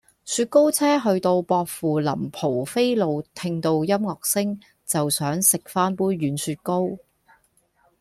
[0.25, 6.97] 雪糕車去到薄扶林蒲飛路聽到音樂聲就想食返杯軟雪糕